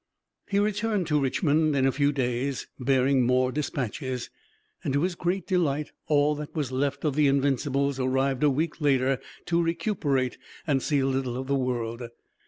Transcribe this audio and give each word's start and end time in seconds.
He 0.49 0.57
returned 0.57 1.05
to 1.05 1.19
Richmond 1.21 1.75
in 1.75 1.85
a 1.85 1.91
few 1.91 2.11
days, 2.11 2.65
bearing 2.79 3.23
more 3.23 3.51
dispatches, 3.51 4.31
and 4.83 4.95
to 4.95 5.03
his 5.03 5.13
great 5.13 5.45
delight 5.45 5.91
all 6.07 6.33
that 6.37 6.55
was 6.55 6.71
left 6.71 7.05
of 7.05 7.13
the 7.15 7.27
Invincibles 7.27 7.99
arrived 7.99 8.41
a 8.41 8.49
week 8.49 8.81
later 8.81 9.21
to 9.45 9.61
recuperate 9.61 10.39
and 10.65 10.81
see 10.81 11.01
a 11.01 11.05
little 11.05 11.37
of 11.37 11.45
the 11.45 11.53
world. 11.55 12.01